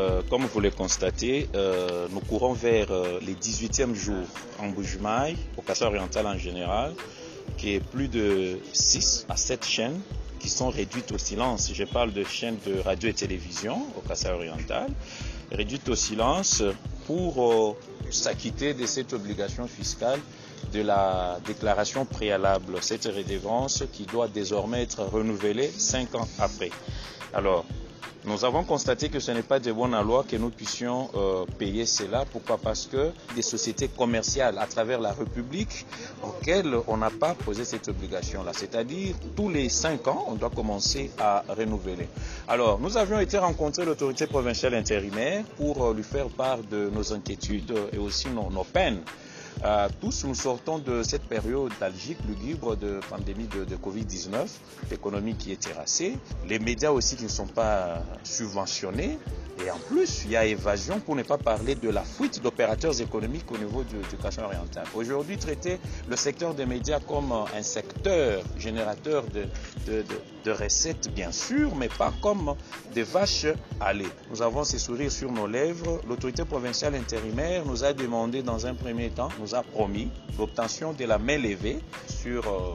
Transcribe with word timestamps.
Euh, 0.00 0.22
comme 0.30 0.46
vous 0.46 0.60
le 0.60 0.70
constatez, 0.70 1.46
euh, 1.54 2.08
nous 2.10 2.20
courons 2.20 2.54
vers 2.54 2.90
euh, 2.90 3.18
les 3.20 3.34
18e 3.34 3.94
jours 3.94 4.24
en 4.58 4.70
Bujumaï, 4.70 5.36
au 5.58 5.62
Kassai 5.62 5.84
oriental 5.84 6.26
en 6.26 6.38
général, 6.38 6.94
qui 7.58 7.74
est 7.74 7.80
plus 7.80 8.08
de 8.08 8.58
6 8.72 9.26
à 9.28 9.36
7 9.36 9.62
chaînes 9.62 10.00
qui 10.38 10.48
sont 10.48 10.70
réduites 10.70 11.12
au 11.12 11.18
silence. 11.18 11.70
Je 11.74 11.84
parle 11.84 12.14
de 12.14 12.24
chaînes 12.24 12.56
de 12.66 12.80
radio 12.80 13.10
et 13.10 13.12
télévision 13.12 13.82
au 13.94 14.00
Kassai 14.00 14.30
oriental, 14.30 14.88
réduites 15.52 15.88
au 15.90 15.94
silence 15.94 16.62
pour 17.06 17.76
s'acquitter 18.10 18.72
de 18.72 18.86
cette 18.86 19.12
obligation 19.12 19.66
fiscale 19.66 20.20
de 20.72 20.80
la 20.80 21.40
déclaration 21.46 22.06
préalable, 22.06 22.78
cette 22.80 23.04
redevance 23.04 23.84
qui 23.92 24.04
doit 24.06 24.28
désormais 24.28 24.82
être 24.82 25.02
renouvelée 25.04 25.70
cinq 25.76 26.14
ans 26.14 26.28
après. 26.38 26.70
Alors, 27.34 27.66
nous 28.24 28.44
avons 28.44 28.64
constaté 28.64 29.08
que 29.08 29.18
ce 29.18 29.30
n'est 29.32 29.42
pas 29.42 29.58
de 29.58 29.72
bonne 29.72 29.98
loi 30.02 30.24
que 30.28 30.36
nous 30.36 30.50
puissions 30.50 31.08
euh, 31.14 31.46
payer 31.58 31.86
cela. 31.86 32.24
Pourquoi? 32.30 32.58
Parce 32.58 32.86
que 32.86 33.12
des 33.34 33.42
sociétés 33.42 33.88
commerciales 33.88 34.58
à 34.58 34.66
travers 34.66 35.00
la 35.00 35.12
République 35.12 35.86
auxquelles 36.22 36.74
on 36.86 36.98
n'a 36.98 37.10
pas 37.10 37.34
posé 37.34 37.64
cette 37.64 37.88
obligation-là. 37.88 38.52
C'est-à-dire, 38.54 39.14
tous 39.34 39.48
les 39.48 39.68
cinq 39.68 40.06
ans, 40.06 40.26
on 40.28 40.34
doit 40.34 40.50
commencer 40.50 41.10
à 41.18 41.44
renouveler. 41.48 42.08
Alors, 42.46 42.78
nous 42.78 42.96
avions 42.98 43.20
été 43.20 43.38
rencontrer 43.38 43.84
l'autorité 43.84 44.26
provinciale 44.26 44.74
intérimaire 44.74 45.44
pour 45.56 45.84
euh, 45.86 45.94
lui 45.94 46.02
faire 46.04 46.28
part 46.28 46.58
de 46.58 46.90
nos 46.94 47.12
inquiétudes 47.12 47.74
et 47.92 47.98
aussi 47.98 48.28
nos, 48.28 48.50
nos 48.50 48.64
peines. 48.64 49.00
Tous 50.00 50.24
nous 50.24 50.34
sortons 50.34 50.78
de 50.78 51.02
cette 51.02 51.24
période 51.24 51.72
algique, 51.80 52.18
lugubre 52.26 52.76
de 52.76 53.00
pandémie 53.10 53.46
de, 53.46 53.64
de 53.64 53.76
Covid-19, 53.76 54.46
l'économie 54.90 55.34
qui 55.34 55.52
est 55.52 55.60
terrassée, 55.60 56.16
les 56.48 56.58
médias 56.58 56.90
aussi 56.90 57.16
qui 57.16 57.24
ne 57.24 57.28
sont 57.28 57.46
pas 57.46 58.02
subventionnés, 58.24 59.18
et 59.64 59.70
en 59.70 59.78
plus, 59.78 60.22
il 60.24 60.30
y 60.30 60.36
a 60.36 60.44
évasion 60.46 61.00
pour 61.00 61.16
ne 61.16 61.22
pas 61.22 61.36
parler 61.36 61.74
de 61.74 61.90
la 61.90 62.02
fuite 62.02 62.40
d'opérateurs 62.42 62.98
économiques 62.98 63.50
au 63.52 63.58
niveau 63.58 63.82
du, 63.84 63.96
du 63.96 64.42
oriental. 64.42 64.84
Aujourd'hui, 64.94 65.36
traiter 65.36 65.78
le 66.08 66.16
secteur 66.16 66.54
des 66.54 66.64
médias 66.64 66.98
comme 67.00 67.32
un 67.32 67.62
secteur 67.62 68.42
générateur 68.56 69.24
de, 69.84 70.50
recettes, 70.50 71.12
bien 71.14 71.30
sûr, 71.30 71.74
mais 71.76 71.88
pas 71.88 72.12
comme 72.22 72.54
des 72.94 73.02
vaches 73.02 73.46
à 73.80 73.92
lait. 73.92 74.06
Nous 74.30 74.40
avons 74.40 74.64
ces 74.64 74.78
sourires 74.78 75.12
sur 75.12 75.30
nos 75.30 75.46
lèvres. 75.46 76.00
L'autorité 76.08 76.44
provinciale 76.46 76.94
intérimaire 76.94 77.66
nous 77.66 77.84
a 77.84 77.92
demandé 77.92 78.42
dans 78.42 78.66
un 78.66 78.74
premier 78.74 79.10
temps, 79.10 79.28
a 79.54 79.62
promis 79.62 80.08
l'obtention 80.38 80.92
de 80.92 81.04
la 81.04 81.18
main 81.18 81.38
levée 81.38 81.78
sur 82.08 82.46
euh, 82.48 82.74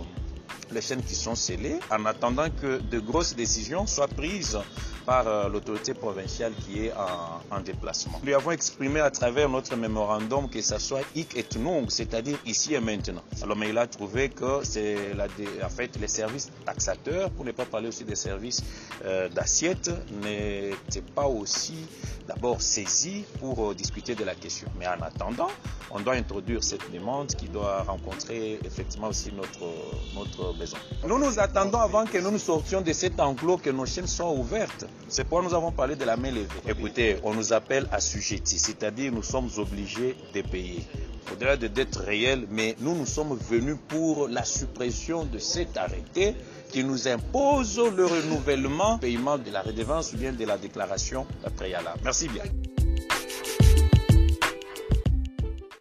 les 0.72 0.82
chaînes 0.82 1.04
qui 1.04 1.16
sont 1.16 1.36
scellées, 1.36 1.80
en 1.92 2.06
attendant 2.06 2.50
que 2.50 2.80
de 2.80 3.00
grosses 3.00 3.36
décisions 3.36 3.86
soient 3.88 4.08
prises 4.08 4.58
par 5.06 5.28
euh, 5.28 5.50
l'autorité 5.50 5.94
provinciale 5.94 6.54
qui 6.66 6.86
est 6.86 6.94
en, 6.94 7.56
en, 7.56 7.60
déplacement. 7.62 8.20
Nous 8.24 8.34
avons 8.34 8.52
exprimé 8.52 9.00
à 9.00 9.12
travers 9.12 9.48
notre 9.48 9.76
mémorandum 9.76 10.50
que 10.50 10.62
ça 10.62 10.80
soit 10.80 11.02
hic 11.16 11.38
et 11.38 11.46
nunc, 11.60 11.92
c'est-à-dire 11.92 12.38
ici 12.46 12.74
et 12.74 12.80
maintenant. 12.80 13.22
Alors, 13.42 13.56
mais 13.56 13.70
il 13.70 13.78
a 13.78 13.88
trouvé 13.88 14.30
que 14.30 14.64
c'est 14.64 14.98
en 15.64 15.70
fait 15.70 15.96
les 16.00 16.08
services 16.08 16.52
taxateurs, 16.66 17.30
pour 17.32 17.46
ne 17.46 17.52
pas 17.52 17.66
parler 17.66 17.88
aussi 17.88 18.04
des 18.04 18.16
services 18.16 18.64
euh, 19.06 19.30
d'assiette, 19.30 19.92
n'étaient 20.24 21.02
pas 21.14 21.28
aussi 21.28 21.76
d'abord 22.28 22.62
saisis 22.62 23.24
pour 23.40 23.72
euh, 23.72 23.76
discuter 23.76 24.16
de 24.16 24.24
la 24.24 24.34
question. 24.34 24.68
Mais 24.80 24.88
en 24.88 25.02
attendant, 25.02 25.50
on 25.92 26.00
doit 26.00 26.16
introduire 26.16 26.64
cette 26.64 26.92
demande 26.92 27.28
qui 27.28 27.48
doit 27.48 27.84
rencontrer 27.84 28.60
effectivement 28.66 29.10
aussi 29.10 29.32
notre, 29.32 29.66
notre 30.16 30.55
Nous 31.08 31.18
nous 31.20 31.40
attendons 31.40 31.80
avant 31.80 32.06
que 32.06 32.18
nous 32.18 32.32
nous 32.32 32.40
sortions 32.40 32.82
de 32.82 32.94
cet 32.94 33.20
enclos 33.20 33.58
que 33.58 33.70
nos 33.70 33.86
chaînes 33.86 34.08
soient 34.08 34.32
ouvertes. 34.32 34.86
C'est 35.08 35.24
pourquoi 35.24 35.48
nous 35.48 35.54
avons 35.54 35.72
parlé 35.72 35.96
de 35.96 36.06
la 36.06 36.18
main 36.18 36.32
levée. 36.32 36.48
Écoutez, 36.68 37.18
on 37.24 37.34
nous 37.34 37.54
appelle 37.54 37.88
assujettis, 37.92 38.60
c'est-à-dire 38.60 39.12
nous 39.12 39.24
sommes 39.24 39.50
obligés 39.58 40.16
de 40.34 40.42
payer. 40.42 40.84
Au-delà 41.32 41.58
de 41.58 41.68
dettes 41.68 41.96
réelles, 41.96 42.46
mais 42.50 42.76
nous 42.80 42.96
nous 42.96 43.06
sommes 43.06 43.38
venus 43.50 43.78
pour 43.88 44.28
la 44.28 44.44
suppression 44.44 45.26
de 45.26 45.40
cet 45.40 45.76
arrêté 45.78 46.36
qui 46.72 46.84
nous 46.84 47.08
impose 47.08 47.80
le 47.80 48.06
renouvellement, 48.06 48.98
paiement 49.00 49.38
de 49.38 49.50
la 49.52 49.62
redevance 49.62 50.14
ou 50.14 50.18
bien 50.18 50.34
de 50.34 50.46
la 50.46 50.58
déclaration 50.58 51.26
préalable. 51.56 52.00
Merci 52.04 52.28
bien. 52.28 52.44